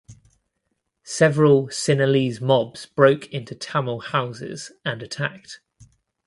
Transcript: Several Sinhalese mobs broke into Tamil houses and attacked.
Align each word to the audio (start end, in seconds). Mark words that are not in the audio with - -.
Several 1.03 1.67
Sinhalese 1.67 2.41
mobs 2.41 2.87
broke 2.87 3.27
into 3.31 3.53
Tamil 3.53 3.99
houses 3.99 4.71
and 4.83 5.03
attacked. 5.03 5.61